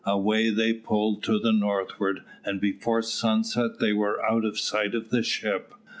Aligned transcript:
Away 0.03 0.49
they 0.49 0.73
pulled 0.73 1.21
to 1.25 1.37
the 1.37 1.53
northward, 1.53 2.21
and 2.43 2.59
before 2.59 3.03
sunset 3.03 3.77
they 3.79 3.93
were 3.93 4.19
out 4.25 4.45
of 4.45 4.57
sight 4.59 4.95
of 4.95 5.11
the 5.11 5.21
ship. 5.21 5.75